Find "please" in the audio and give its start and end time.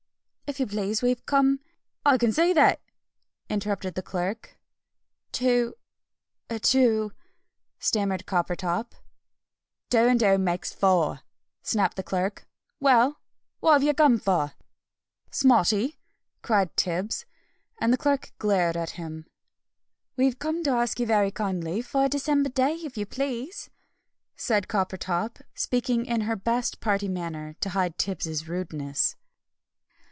0.67-1.01, 23.05-23.69